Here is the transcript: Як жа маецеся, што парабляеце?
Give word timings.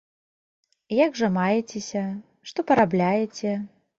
Як 1.05 1.19
жа 1.19 1.27
маецеся, 1.35 2.03
што 2.53 2.59
парабляеце? 2.71 3.53